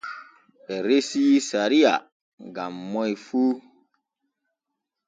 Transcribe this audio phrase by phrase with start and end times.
[0.65, 1.93] Ɓe resii sariya
[2.55, 3.41] gam moy fu.